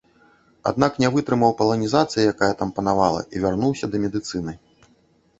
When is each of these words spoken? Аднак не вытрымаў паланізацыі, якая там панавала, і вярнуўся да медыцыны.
Аднак 0.69 0.93
не 1.01 1.09
вытрымаў 1.15 1.51
паланізацыі, 1.59 2.23
якая 2.31 2.49
там 2.61 2.71
панавала, 2.77 3.21
і 3.35 3.43
вярнуўся 3.43 3.85
да 3.93 4.01
медыцыны. 4.07 4.57